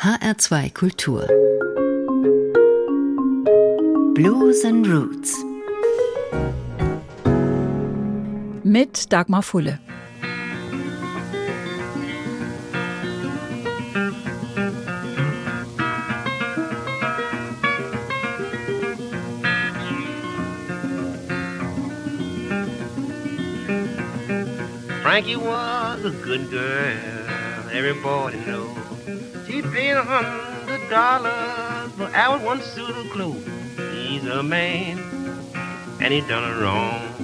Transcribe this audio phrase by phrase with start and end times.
[0.00, 1.26] HR2 Kultur
[4.14, 5.34] Blues and Roots
[8.62, 9.80] mit Dagmar Fulle.
[25.02, 28.77] Frankie was a good girl, everybody knows.
[29.48, 33.46] She paid a hundred dollars for our one suit of clothes.
[33.94, 34.98] He's a man,
[36.00, 37.14] and he done her wrong.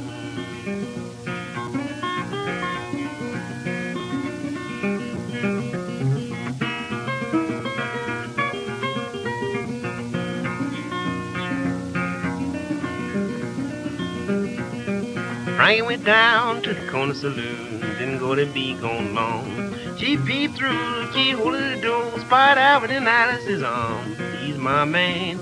[15.56, 17.73] Frankie went down to the corner saloon,
[18.04, 19.74] didn't go to be gone long.
[19.96, 24.18] She peeped through the keyhole of the door, spied Albert in Alice's arms.
[24.42, 25.38] He's my man,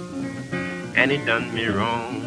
[0.94, 2.20] and he done me wrong.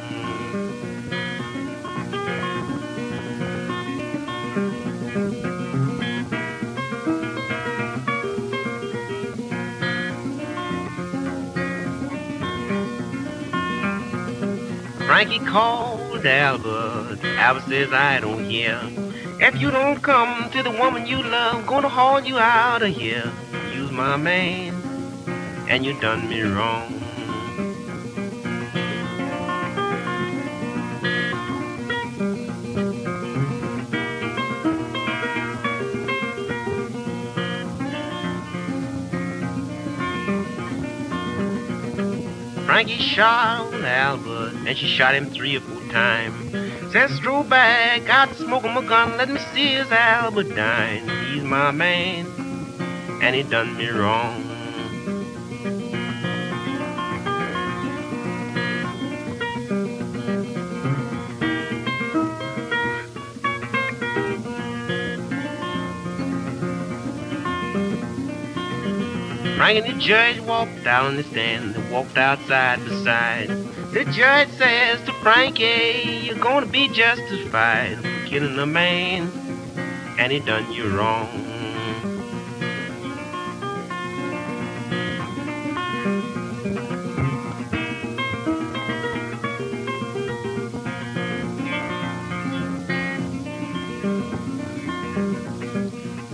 [15.05, 17.23] Frankie called Albert.
[17.23, 19.04] Albert says, I don't hear.
[19.37, 23.31] If you don't come to the woman you love, gonna haul you out of here.
[23.73, 24.73] You's my man,
[25.69, 27.01] and you done me wrong.
[42.65, 46.64] Frankie shot Albert, and she shot him three or four times.
[46.95, 51.05] Said, stroll back, out smoking a gun, let me see his Albert dine.
[51.27, 52.25] He's my man,
[53.21, 54.41] and he done me wrong.
[69.57, 73.49] Frank and the judge walked down the stand and walked outside beside.
[73.95, 79.31] The judge says to Frankie, you're gonna be justified for killing a man,
[80.19, 81.29] and he done you wrong.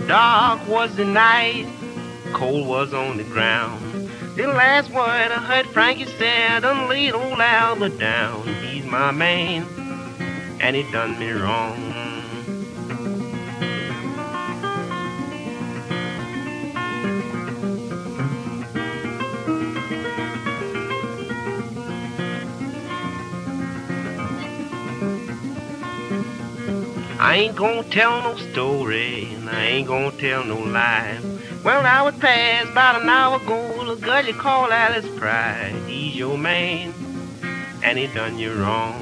[0.08, 1.68] Dark was the night,
[2.32, 3.81] cold was on the ground.
[4.34, 8.46] The last word I heard Frankie said, done laid old Albert down.
[8.64, 9.66] He's my man,
[10.58, 11.92] and he done me wrong.
[27.20, 31.18] I ain't gonna tell no story, and I ain't gonna tell no lie.
[31.62, 35.74] Well, I was past about an hour ago, the girl you call Alice Pride.
[35.86, 36.94] He's your man,
[37.82, 38.94] and he done you wrong.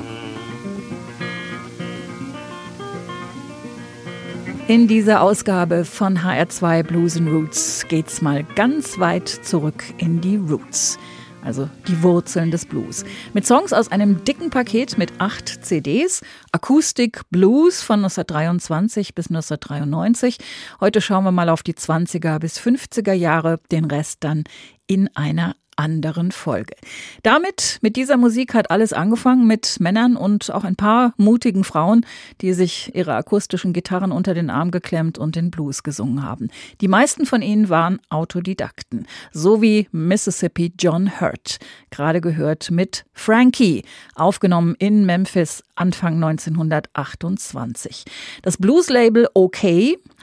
[4.66, 10.36] In dieser Ausgabe von HR2 Blues and Roots geht's mal ganz weit zurück in die
[10.36, 10.98] Roots
[11.42, 13.04] also die Wurzeln des Blues.
[13.32, 16.22] Mit Songs aus einem dicken Paket mit acht CDs,
[16.52, 20.38] Akustik Blues von 1923 bis 1993.
[20.80, 24.44] Heute schauen wir mal auf die 20er bis 50er Jahre, den Rest dann
[24.90, 26.74] in einer anderen Folge.
[27.22, 32.04] Damit, mit dieser Musik hat alles angefangen mit Männern und auch ein paar mutigen Frauen,
[32.42, 36.50] die sich ihre akustischen Gitarren unter den Arm geklemmt und den Blues gesungen haben.
[36.82, 41.58] Die meisten von ihnen waren Autodidakten, so wie Mississippi John Hurt,
[41.90, 43.82] gerade gehört mit Frankie,
[44.14, 48.04] aufgenommen in Memphis Anfang 1928.
[48.42, 49.64] Das Blues-Label OK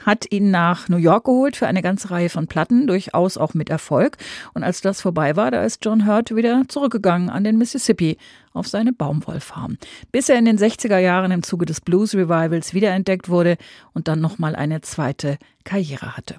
[0.06, 3.68] hat ihn nach New York geholt für eine ganze Reihe von Platten, durchaus auch mit
[3.68, 4.16] Erfolg.
[4.54, 8.18] Und als das vorbei war, da ist John Hurt wieder zurückgegangen an den Mississippi
[8.58, 9.78] auf seine Baumwollfarm,
[10.12, 13.56] bis er in den 60er Jahren im Zuge des Blues Revivals wiederentdeckt wurde
[13.94, 15.38] und dann nochmal eine zweite
[15.68, 16.36] Karriere hatte.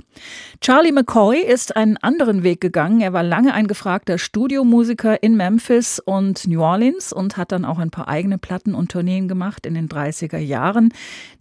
[0.59, 2.99] Charlie McCoy ist einen anderen Weg gegangen.
[2.99, 7.77] Er war lange ein gefragter Studiomusiker in Memphis und New Orleans und hat dann auch
[7.77, 10.91] ein paar eigene Platten und Tourneen gemacht in den 30er Jahren.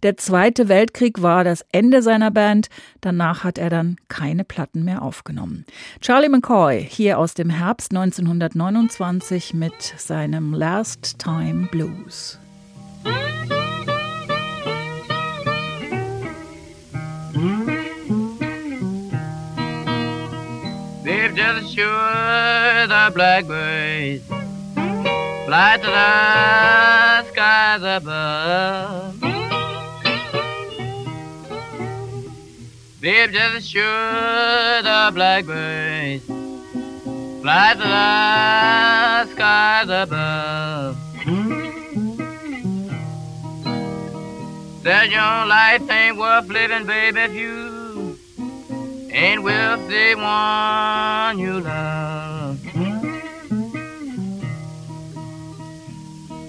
[0.03, 2.67] Der Zweite Weltkrieg war das Ende seiner Band.
[3.01, 5.65] Danach hat er dann keine Platten mehr aufgenommen.
[5.99, 12.37] Charlie McCoy hier aus dem Herbst 1929 mit seinem Last Time Blues.
[21.35, 24.23] just sure the blackbirds
[25.47, 29.19] fly to the skies above.
[33.01, 36.38] Babe, just sure the blackbirds
[37.41, 40.97] fly to the skies above.
[44.83, 48.17] Said your life ain't worth living, baby, if you
[49.11, 52.59] ain't with the one you love.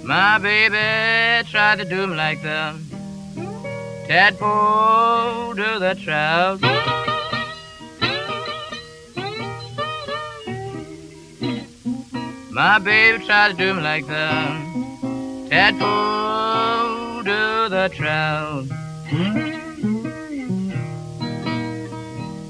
[0.04, 2.74] My baby tried to do me like the
[4.08, 7.09] tadpole to the trout.
[12.62, 14.28] My baby tried to do me like the
[15.48, 18.66] tadpole to the trout.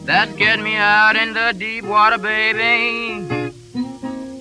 [0.04, 3.24] That's getting me out in the deep water, baby.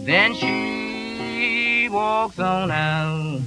[0.05, 3.41] Then she walks on out.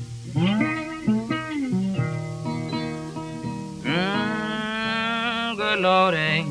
[3.83, 6.45] Mm, good Lord, eh?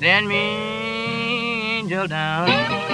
[0.00, 2.91] Send me angel down.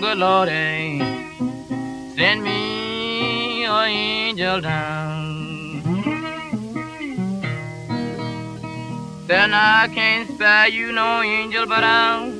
[0.00, 0.98] Good Lord, eh?
[2.14, 5.82] Send me your angel down.
[9.26, 12.30] Then I can't spare you no angel, but I'll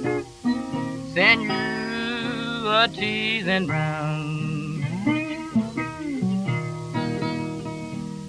[1.13, 4.85] send you a teasing brown.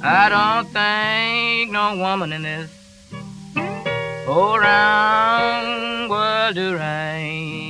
[0.01, 2.71] I don't think no woman in this
[4.25, 7.68] whole round world do right.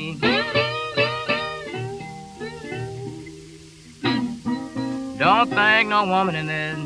[5.20, 6.80] Don't think no woman in this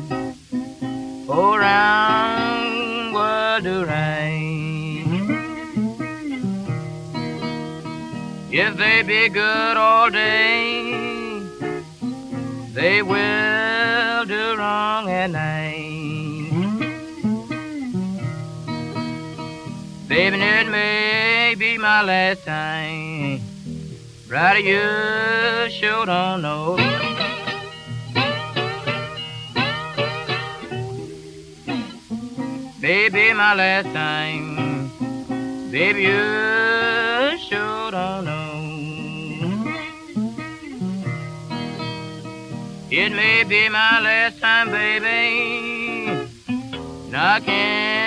[1.28, 5.04] whole round world do right.
[8.50, 11.38] If they be good all day,
[12.72, 16.50] they will do wrong at night.
[20.08, 23.40] Baby, it may be my last time.
[24.28, 27.03] Right, you sure don't know.
[32.84, 34.90] Baby, my last time.
[35.70, 38.60] Baby, you sure don't know.
[42.90, 46.28] It may be my last time, baby,
[47.10, 48.03] knocking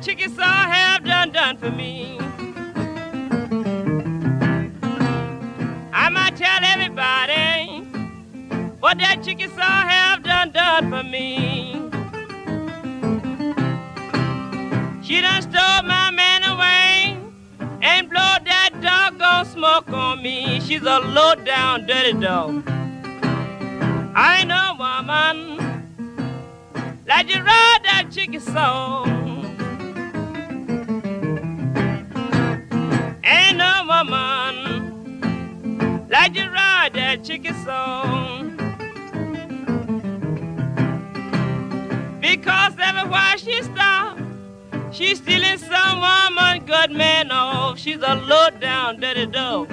[0.00, 2.18] what that Chickasaw have done done for me.
[5.92, 7.82] I might tell everybody
[8.80, 11.74] what that Chickasaw have done done for me.
[15.02, 17.18] She done stole my man away
[17.82, 20.60] and blow that doggone smoke on me.
[20.60, 22.64] She's a low down dirty dog.
[24.14, 25.58] I know woman
[27.06, 28.40] like you ride that chicken
[36.90, 38.56] ride that chicken song.
[42.20, 44.18] Because everywhere she stop,
[44.92, 47.78] she's stealing some woman good man off.
[47.78, 49.68] She's a low down dirty dog.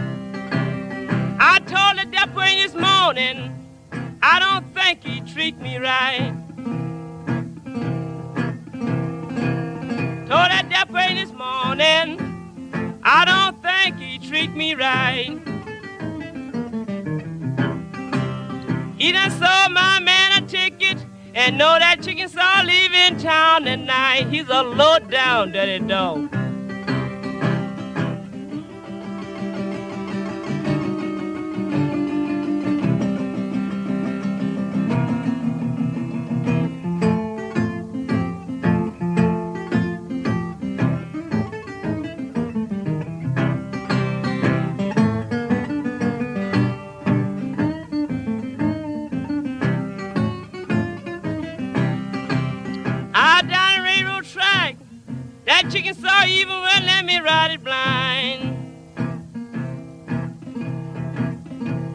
[1.39, 3.53] I told her that way this morning,
[4.21, 6.33] I don't think he treat me right.
[10.27, 15.56] Told that way this morning, I don't think he treat me right.
[19.07, 20.97] He done sold my man a ticket
[21.33, 24.27] and know that Chickasaw leaving town tonight.
[24.29, 26.46] He's a low down dirty dog.
[57.63, 58.55] Blind.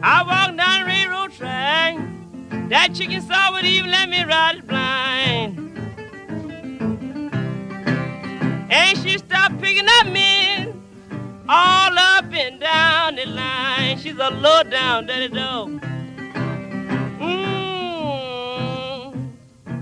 [0.03, 1.97] I walked down railroad track.
[2.69, 5.59] That Chickasaw would even let me ride it blind.
[8.69, 10.81] And she stopped picking up men
[11.47, 13.97] all up and down the line.
[13.97, 15.81] She's a low down dirty dog.
[17.19, 18.03] Mmm.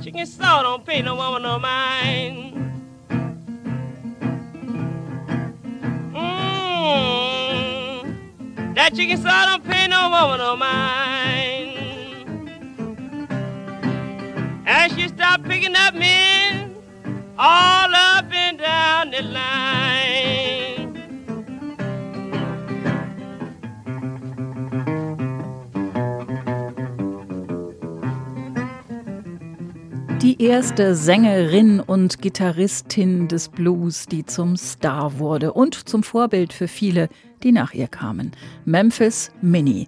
[0.04, 2.71] Chickasaw don't pay no woman no mind.
[8.92, 11.78] That Chickasaw don't pay no woman no mind.
[14.68, 16.76] And she stopped picking up men
[17.38, 20.51] all up and down the line.
[30.42, 37.10] Erste Sängerin und Gitarristin des Blues, die zum Star wurde und zum Vorbild für viele,
[37.44, 38.32] die nach ihr kamen.
[38.66, 39.88] Memphis Minnie.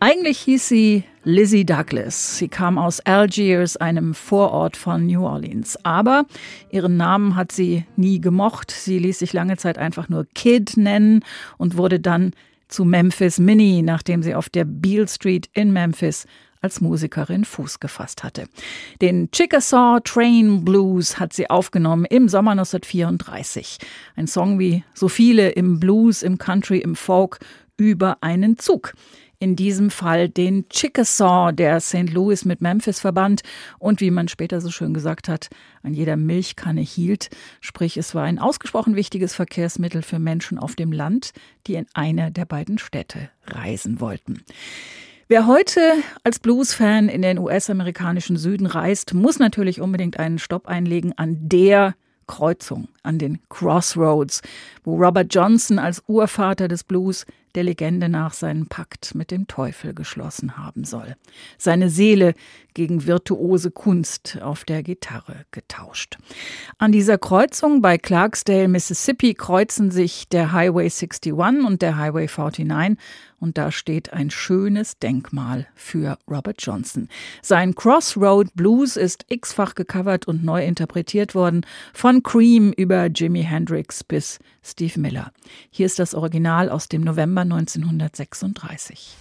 [0.00, 2.36] Eigentlich hieß sie Lizzie Douglas.
[2.36, 5.78] Sie kam aus Algiers, einem Vorort von New Orleans.
[5.84, 6.26] Aber
[6.70, 8.70] ihren Namen hat sie nie gemocht.
[8.70, 11.20] Sie ließ sich lange Zeit einfach nur Kid nennen
[11.56, 12.32] und wurde dann
[12.68, 16.26] zu Memphis Minnie, nachdem sie auf der Beale Street in Memphis
[16.64, 18.46] als Musikerin Fuß gefasst hatte.
[19.02, 23.78] Den Chickasaw Train Blues hat sie aufgenommen im Sommer 1934.
[24.16, 27.38] Ein Song wie so viele im Blues, im Country, im Folk
[27.76, 28.94] über einen Zug
[29.38, 32.10] in diesem Fall den Chickasaw, der St.
[32.10, 33.42] Louis mit Memphis verband
[33.78, 35.50] und wie man später so schön gesagt hat,
[35.82, 37.28] an jeder Milchkanne hielt.
[37.60, 41.32] Sprich, es war ein ausgesprochen wichtiges Verkehrsmittel für Menschen auf dem Land,
[41.66, 44.44] die in eine der beiden Städte reisen wollten.
[45.26, 45.80] Wer heute
[46.22, 51.94] als Blues-Fan in den US-amerikanischen Süden reist, muss natürlich unbedingt einen Stopp einlegen an der
[52.26, 54.42] Kreuzung, an den Crossroads,
[54.82, 59.94] wo Robert Johnson als Urvater des Blues der Legende nach seinen Pakt mit dem Teufel
[59.94, 61.16] geschlossen haben soll.
[61.56, 62.34] Seine Seele
[62.74, 66.18] gegen virtuose Kunst auf der Gitarre getauscht.
[66.78, 72.98] An dieser Kreuzung bei Clarksdale, Mississippi, kreuzen sich der Highway 61 und der Highway 49
[73.44, 77.08] und da steht ein schönes Denkmal für Robert Johnson.
[77.42, 84.02] Sein Crossroad Blues ist x-fach gecovert und neu interpretiert worden, von Cream über Jimi Hendrix
[84.02, 85.30] bis Steve Miller.
[85.70, 89.18] Hier ist das Original aus dem November 1936.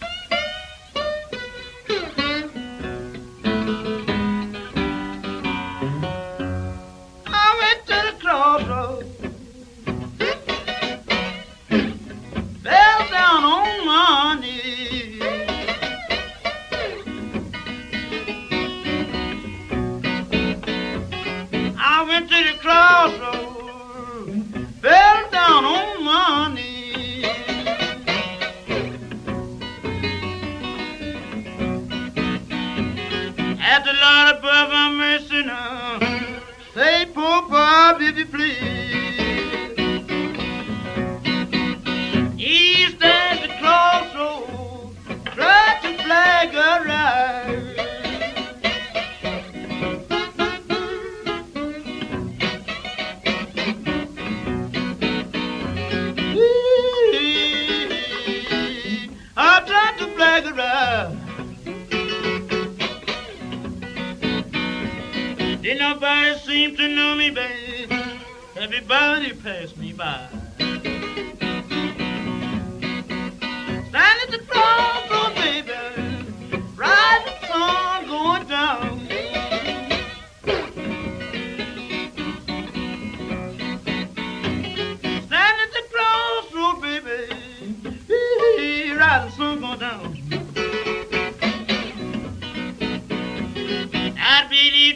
[34.63, 35.82] of a mercenary.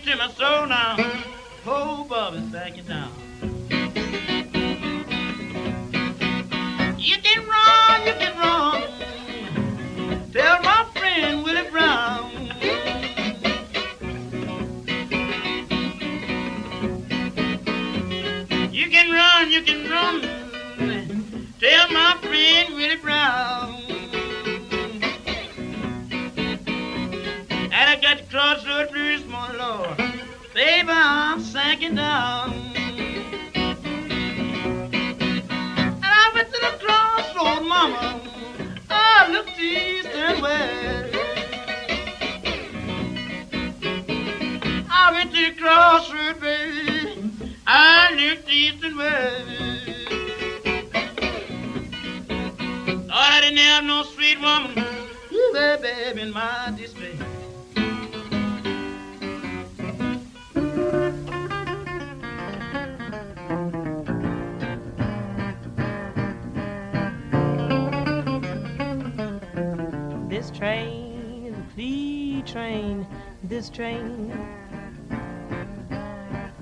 [0.06, 0.38] Have
[2.90, 3.14] no
[54.28, 54.74] sweet woman,
[55.32, 57.14] you there, babe, in my despair.
[70.28, 73.08] This train is a flea train.
[73.44, 74.38] This train.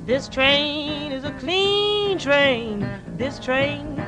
[0.06, 2.88] This train is a clean train.
[3.18, 4.05] This train.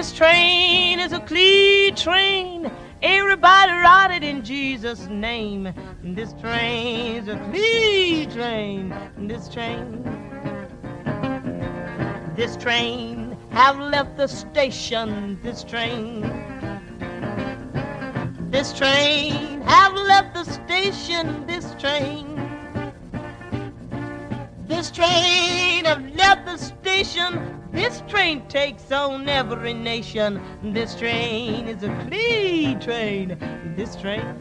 [0.00, 2.72] This train is a clean train.
[3.02, 5.74] Everybody ride it in Jesus' name.
[6.02, 8.94] This train is a clean train.
[9.18, 10.02] This train.
[12.34, 15.38] This train have left the station.
[15.42, 16.22] This train.
[18.50, 21.46] This train have left the station.
[21.46, 22.24] This train.
[24.66, 27.59] This train have left the station.
[27.72, 30.40] This train takes on every nation.
[30.62, 33.38] This train is a clean train.
[33.76, 34.36] This train.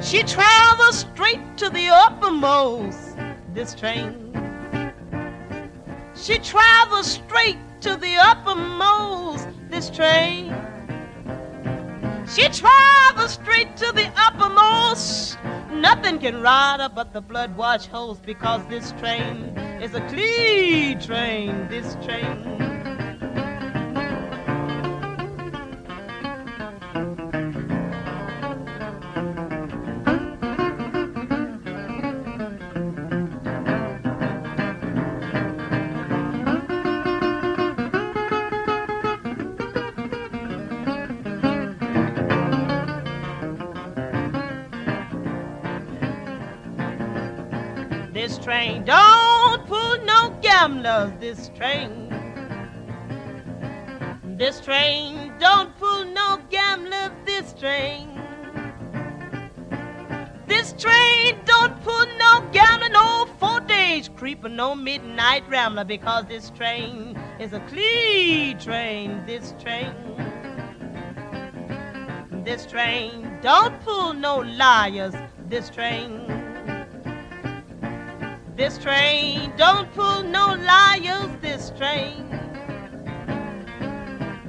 [0.00, 3.16] She travels straight to the uppermost.
[3.52, 4.32] This train.
[6.14, 9.48] She travels straight to the uppermost.
[9.68, 10.54] This train.
[12.28, 15.36] She travels straight to the uppermost.
[15.72, 21.00] Nothing can ride her but the blood wash hose because this train is a clean
[21.00, 21.66] train.
[21.68, 22.71] This train.
[48.12, 51.12] This train don't pull no gamblers.
[51.18, 52.10] This train.
[54.36, 57.12] This train don't pull no gamblers.
[57.24, 58.10] This train.
[60.46, 66.50] This train don't pull no gambler, no four days creeper, no midnight rambler, because this
[66.50, 69.24] train is a clean train.
[69.26, 69.94] This train.
[72.44, 75.14] This train don't pull no liars.
[75.48, 76.31] This train.
[78.54, 81.30] This train don't pull no liars.
[81.40, 82.28] This train.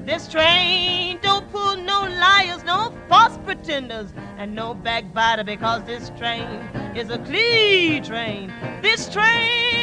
[0.05, 6.47] This train don't pull no liars, no false pretenders, and no backbiter because this train
[6.95, 8.53] is a clean train.
[8.81, 9.82] This train.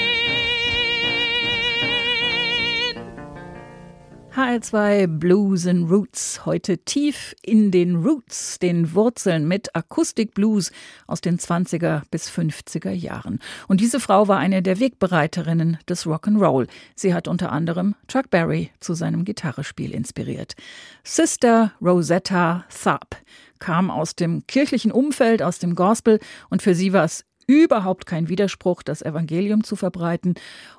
[4.35, 10.71] HR2 Blues and Roots, heute tief in den Roots, den Wurzeln mit Akustikblues
[11.09, 13.41] aus den 20er bis 50er Jahren.
[13.67, 16.69] Und diese Frau war eine der Wegbereiterinnen des Rock'n'Roll.
[16.95, 20.55] Sie hat unter anderem Chuck Berry zu seinem Gitarrespiel inspiriert.
[21.03, 23.17] Sister Rosetta Tharpe
[23.59, 28.29] kam aus dem kirchlichen Umfeld, aus dem Gospel und für sie war es überhaupt kein
[28.29, 30.35] Widerspruch, das Evangelium zu verbreiten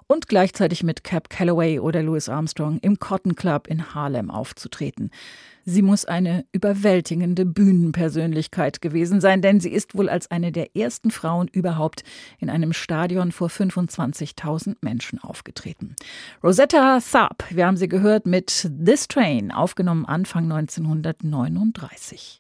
[0.08, 5.12] und gleichzeitig mit Cap Calloway oder Louis Armstrong im Cotton Club in Harlem aufzutreten.
[5.66, 11.12] Sie muss eine überwältigende Bühnenpersönlichkeit gewesen sein, denn sie ist wohl als eine der ersten
[11.12, 12.06] Frauen überhaupt
[12.40, 15.98] in einem Stadion vor 25.000 Menschen aufgetreten.
[16.42, 22.40] Rosetta Tharpe, wir haben sie gehört mit This Train, aufgenommen Anfang 1939.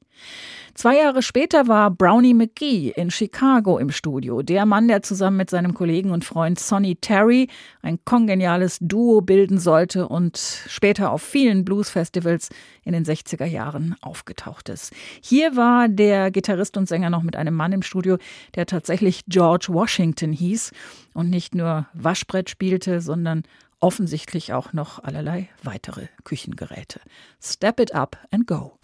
[0.73, 4.41] Zwei Jahre später war Brownie McGee in Chicago im Studio.
[4.41, 7.49] Der Mann, der zusammen mit seinem Kollegen und Freund Sonny Terry
[7.81, 12.49] ein kongeniales Duo bilden sollte und später auf vielen Bluesfestivals
[12.86, 14.93] in den 60er Jahren aufgetaucht ist.
[15.21, 18.17] Hier war der Gitarrist und Sänger noch mit einem Mann im Studio,
[18.55, 20.71] der tatsächlich George Washington hieß
[21.13, 23.43] und nicht nur Waschbrett spielte, sondern
[23.81, 27.01] offensichtlich auch noch allerlei weitere Küchengeräte.
[27.41, 28.77] Step it up and go.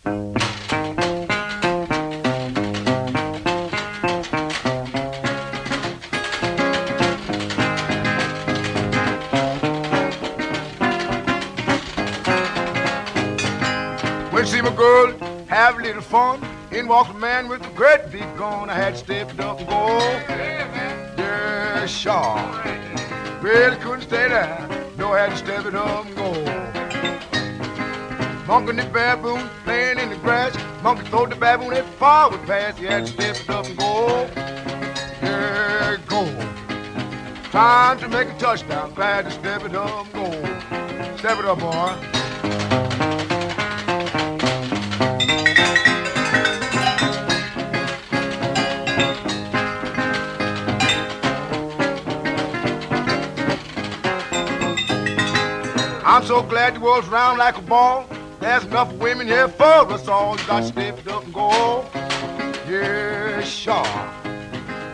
[15.57, 16.39] Have a little fun,
[16.71, 18.69] in walks a man with a great big gun.
[18.69, 19.97] I had to step it up and go.
[21.17, 22.13] Yeah, sure.
[23.41, 24.69] Well, I couldn't stay there.
[24.99, 26.31] No, I had to step it up and go.
[28.45, 30.55] Monkey and the baboon playing in the grass.
[30.83, 32.77] Monkey told the baboon that far would pass.
[32.77, 34.29] He had to step it up and go.
[35.23, 36.23] Yeah, go.
[37.49, 38.93] Time to make a touchdown.
[38.93, 41.17] Glad to step it up and go.
[41.17, 42.86] Step it up, boy.
[56.17, 58.07] I'm so glad the world's round like a ball.
[58.39, 60.35] There's enough women here for us all.
[60.35, 61.85] You got stepped up and go.
[62.67, 63.83] Yeah, sure.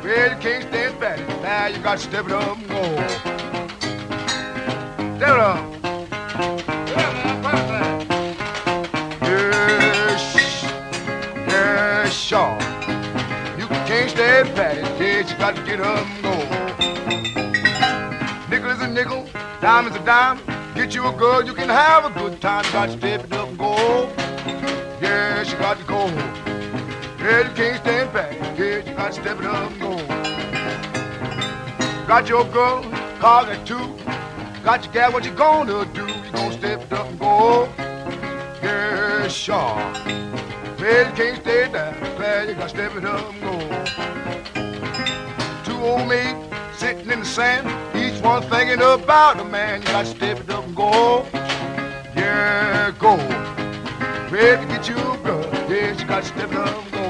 [0.03, 1.19] Well, you can't stand back.
[1.41, 2.83] Now you got stepped up and go.
[5.15, 5.63] Step it up.
[11.47, 12.57] Yeah, sure.
[13.57, 16.33] You can't stand pat it, you got to get up and go.
[18.49, 19.25] Nickel is a nickel,
[19.61, 20.52] dime is a dime.
[20.83, 22.65] Get you a girl, you can have a good time.
[22.73, 24.11] Got to step it up and go.
[25.01, 26.07] Yeah, she got to go.
[27.23, 28.33] Yeah, you can't stand back.
[28.59, 29.95] Yeah, you got to step it up and go.
[32.05, 32.83] Got your girl,
[33.21, 33.95] car at two.
[34.65, 36.05] Got your gal, what you gonna do?
[36.05, 37.69] You gonna step it up and go?
[38.61, 39.55] Yeah, sure.
[39.55, 41.93] Well, you can't stay down.
[42.17, 43.57] Glad you gotta step it up and go.
[45.63, 46.37] Two old maids
[46.77, 47.69] sitting in the sand,
[48.23, 49.81] one thinking about a man.
[49.81, 51.25] You gotta step it up and go.
[52.15, 53.17] Yeah, go.
[54.31, 57.03] Well, to get you girl, yeah, you gotta step it up and go.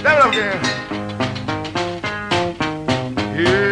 [0.00, 0.60] Step it up again.
[3.36, 3.69] Yeah.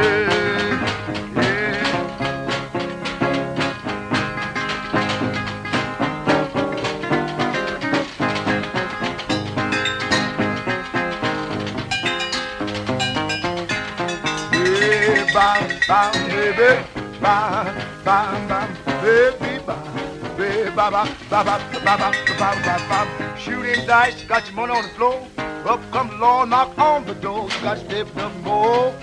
[17.29, 18.69] Bam, bam, bam,
[19.03, 23.37] baby, bam, baby, bam, bam, bam, bam, bam, bam, bam, bam, bam.
[23.37, 25.29] Shooting dice, got your money on the floor.
[25.67, 27.49] Up come law, knock on the door.
[27.63, 28.95] Got to step up go.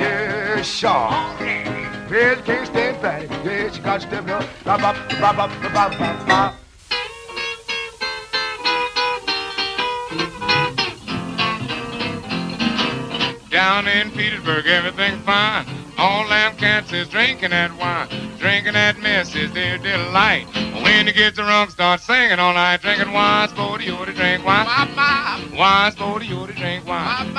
[0.00, 1.10] Yeah, sure.
[2.10, 3.26] Well, can't stand Patty.
[3.44, 4.44] Yeah, you got to step up.
[4.64, 6.54] Bam, bam, bam, bam, bam, bam, bam.
[13.50, 15.85] Down in Petersburg, everything fine.
[15.98, 18.08] All them cats is drinking that wine.
[18.38, 20.46] Drinking that mess is their delight.
[20.82, 22.82] When you get drunk, start singing all night.
[22.82, 24.66] Drinking wine, sporty, you to drink wine.
[25.56, 27.34] Wine, sporty, you to drink wine.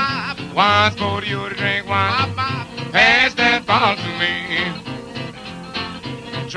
[0.55, 2.33] Wine, sporty, you to drink wine.
[2.91, 4.96] Pass that bottle to me.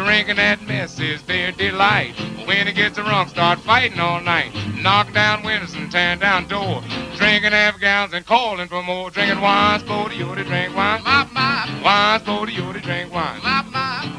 [0.04, 2.14] Drinking that mess is their delight.
[2.46, 4.50] When it gets drunk, start fighting all night.
[4.76, 6.82] Knock down windows and tear down doors.
[7.16, 9.10] Drinking half gallons and calling for more.
[9.10, 11.04] Drinking wine, sporty, you to drink wine.
[11.04, 13.42] Wine, sporty, you to drink wine.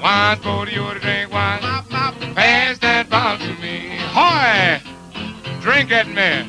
[0.03, 1.59] Wine, sporty, you to drink wine.
[2.35, 3.97] Pass that bottle to me.
[4.13, 4.79] Hoy!
[5.61, 6.47] Drink that mess.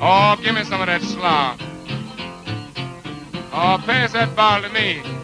[0.00, 1.60] Oh, give me some of that slop.
[3.52, 5.15] Oh, pass that bottle to me.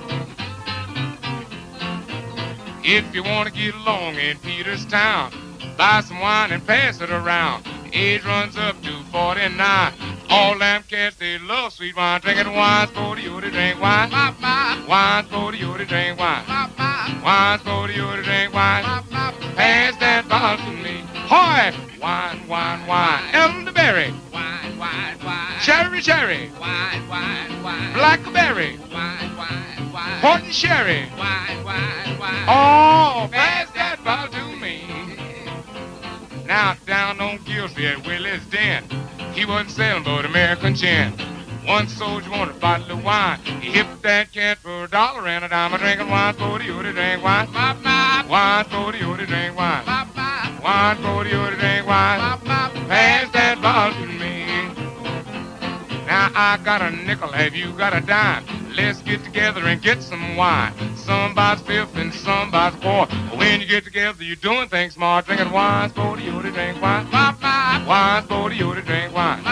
[2.85, 5.33] If you want to get along in Peterstown,
[5.77, 7.65] buy some wine and pass it around.
[7.93, 9.93] Age runs up to 49.
[10.29, 12.21] All them cats, they love sweet wine.
[12.21, 14.11] Drinking wine, sporty, you to drink wine.
[14.89, 16.45] Wine, sporty, you to drink wine.
[17.23, 18.83] Wine, sporty, you to drink wine.
[19.55, 21.05] Pass that bottle to me.
[21.29, 21.73] Hoy!
[22.01, 23.23] Wine, wine, wine.
[23.33, 24.13] Elderberry.
[24.33, 25.61] Wine, wine, wine.
[25.61, 26.51] Cherry, cherry.
[26.59, 27.93] Wine, wine, wine.
[27.95, 28.79] Blackberry.
[30.21, 31.09] Port and sherry.
[32.49, 34.85] Oh, pass that bottle to me.
[36.47, 38.85] Now down on Gillsby at Willie's Den,
[39.33, 41.13] he wasn't selling but American gin.
[41.65, 43.39] One soldier wanted a bottle of wine.
[43.61, 45.73] He hipped that cat for a dollar and a dime.
[45.73, 47.53] A drinking wine for the to drink wine.
[48.29, 49.85] Wine for the to drink wine.
[50.63, 52.41] Wine for the to drink wine.
[52.89, 54.45] Pass that bottle to me.
[56.07, 58.62] Now I got a nickel, have you got a dime?
[58.75, 60.73] Let's get together and get some wine.
[60.97, 63.07] Some buys fifth and some buys four.
[63.37, 65.27] When you get together, you're doing things smart.
[65.27, 67.11] Drinking wine, sporty, you to drink wine.
[67.11, 69.45] Wine, sporty, you to drink wine.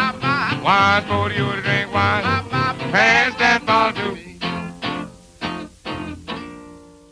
[0.62, 2.22] Wine, sporty, you to drink wine.
[2.92, 4.29] Pass that bottle to me.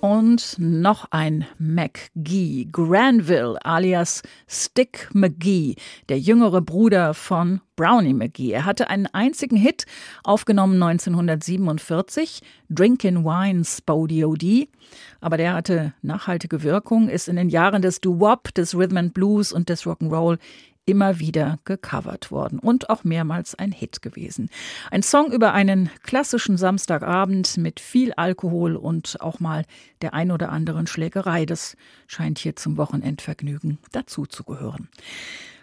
[0.09, 5.75] Und noch ein McGee, Granville alias Stick McGee,
[6.09, 8.53] der jüngere Bruder von Brownie McGee.
[8.53, 9.85] Er hatte einen einzigen Hit,
[10.25, 12.41] aufgenommen 1947,
[12.71, 14.71] Drinkin' Wine Spodio D.
[15.21, 19.53] Aber der hatte nachhaltige Wirkung, ist in den Jahren des Doo-Wop, des Rhythm and Blues
[19.53, 20.39] und des Rock'n'Roll
[20.89, 24.49] immer wieder gecovert worden und auch mehrmals ein Hit gewesen.
[24.91, 29.65] Ein Song über einen klassischen Samstagabend mit viel Alkohol und auch mal
[30.01, 31.45] der ein oder anderen Schlägerei.
[31.45, 34.89] Das scheint hier zum Wochenendvergnügen dazu zu gehören.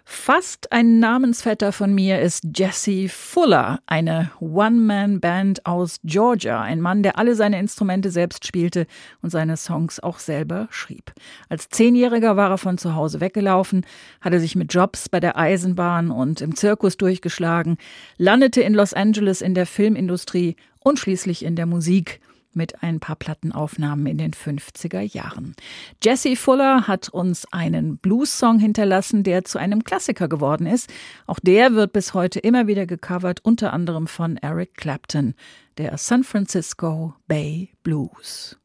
[0.07, 6.61] Fast ein Namensvetter von mir ist Jesse Fuller, eine One-Man-Band aus Georgia.
[6.61, 8.85] Ein Mann, der alle seine Instrumente selbst spielte
[9.23, 11.11] und seine Songs auch selber schrieb.
[11.49, 13.83] Als Zehnjähriger war er von zu Hause weggelaufen,
[14.21, 17.77] hatte sich mit Jobs bei der Eisenbahn und im Zirkus durchgeschlagen,
[18.17, 22.21] landete in Los Angeles in der Filmindustrie und schließlich in der Musik
[22.55, 25.55] mit ein paar Plattenaufnahmen in den 50er Jahren.
[26.03, 30.89] Jesse Fuller hat uns einen Blues-Song hinterlassen, der zu einem Klassiker geworden ist.
[31.27, 35.33] Auch der wird bis heute immer wieder gecovert, unter anderem von Eric Clapton,
[35.77, 38.57] der San Francisco Bay Blues.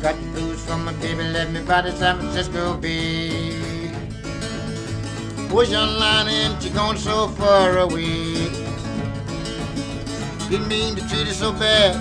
[0.00, 3.58] Got the blues from my baby, left me by the San Francisco Bay.
[5.48, 8.37] Push on line and she gone so far away.
[10.48, 11.92] Didn't mean to treat her so bad.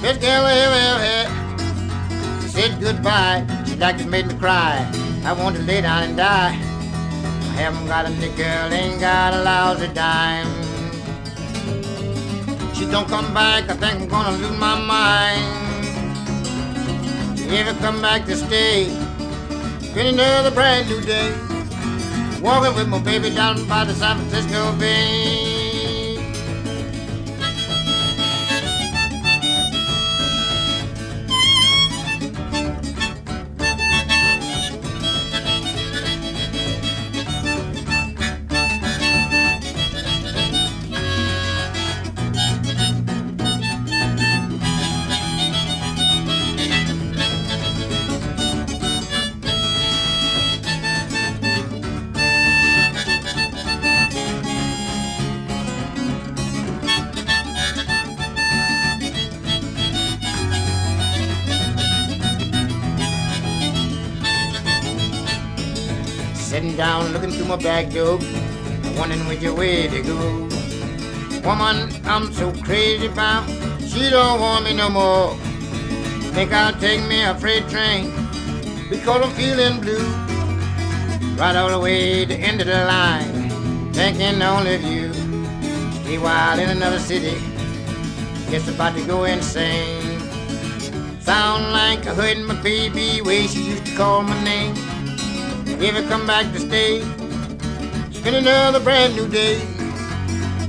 [0.00, 2.42] Best girl I ever, ever had.
[2.42, 3.44] She said goodbye.
[3.66, 4.88] She like it made me cry.
[5.24, 6.54] I want to lay down and die.
[6.54, 10.46] I haven't got a nickel, ain't got a lousy dime.
[12.72, 15.60] She don't come back, I think I'm gonna lose my mind.
[17.36, 17.46] She
[17.80, 18.84] come back to stay,
[19.92, 21.34] been another brand new day.
[22.40, 25.49] Walking with my baby down by the San Francisco Bay.
[67.50, 68.16] My bag, Joe,
[68.96, 70.48] wondering which way to go.
[71.44, 73.44] Woman, I'm so crazy about,
[73.88, 75.34] she don't want me no more.
[76.32, 78.12] Think I'll take me a freight train
[78.88, 79.98] because I'm feeling blue.
[81.36, 85.12] Right all the way to the end of the line, thinking only of you.
[86.04, 87.36] Stay wild in another city,
[88.48, 90.20] just about to go insane.
[91.18, 94.76] Sound like I heard my baby way she used to call my name.
[95.66, 97.19] If Ever come back to stay?
[98.20, 99.56] Spend another brand new day.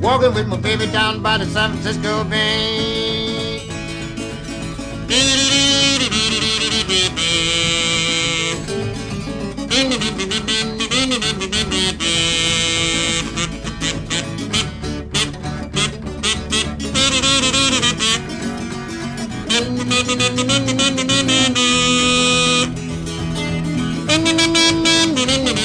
[0.02, 3.68] Walking with my baby down by the San Francisco Bay.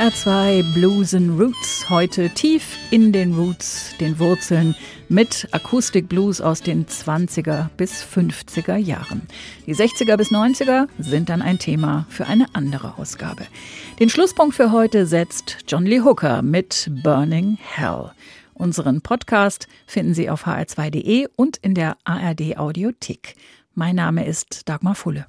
[0.00, 4.74] HR2 Blues and Roots, heute tief in den Roots, den Wurzeln,
[5.10, 9.28] mit Akustikblues aus den 20er bis 50er Jahren.
[9.66, 13.46] Die 60er bis 90er sind dann ein Thema für eine andere Ausgabe.
[13.98, 18.12] Den Schlusspunkt für heute setzt John Lee Hooker mit Burning Hell.
[18.54, 23.34] Unseren Podcast finden Sie auf hr2.de und in der ARD Audiothek.
[23.74, 25.26] Mein Name ist Dagmar Fulle.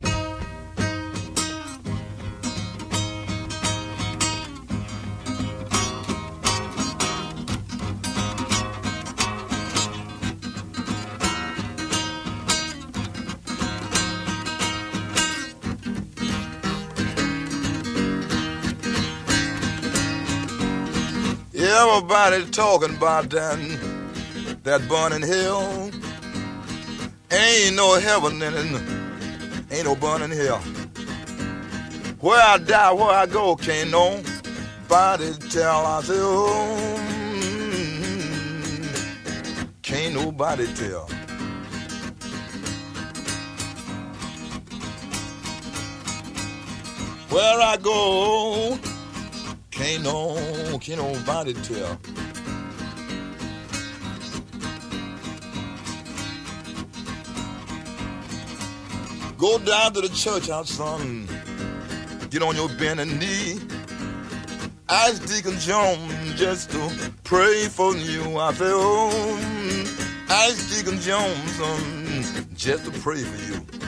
[21.93, 23.59] Everybody talking about that,
[24.63, 25.91] that burning hell.
[27.29, 28.81] Ain't no heaven in it,
[29.71, 30.59] ain't no burning hell.
[32.21, 35.85] Where I die, where I go, can't nobody tell.
[35.85, 36.97] I say, oh,
[39.81, 41.07] can't nobody tell.
[47.29, 48.79] Where I go,
[49.81, 51.99] can't no, can't nobody tell.
[59.39, 61.27] Go down to the church house, son.
[62.29, 63.59] Get on your bending knee.
[64.87, 68.37] Ask Deacon Jones just to pray for you.
[68.37, 69.39] I say, oh,
[70.29, 73.80] ask Deacon Jones, son, just to pray for you.